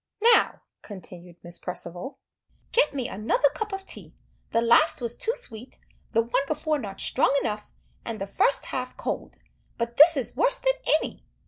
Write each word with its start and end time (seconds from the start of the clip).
"Now!" 0.33 0.61
continued 0.81 1.35
Miss 1.43 1.59
Perceval, 1.59 2.17
"get 2.71 2.91
me 2.91 3.07
another 3.07 3.49
cup 3.51 3.71
of 3.71 3.85
tea. 3.85 4.15
The 4.49 4.59
last 4.59 4.99
was 4.99 5.15
too 5.15 5.35
sweet, 5.35 5.77
the 6.11 6.23
one 6.23 6.41
before 6.47 6.79
not 6.79 6.99
strong 6.99 7.37
enough, 7.39 7.71
and 8.03 8.19
the 8.19 8.25
first 8.25 8.65
half 8.65 8.97
cold, 8.97 9.37
but 9.77 9.97
this 9.97 10.17
is 10.17 10.35
worse 10.35 10.57
than 10.59 10.73
any. 10.99 11.23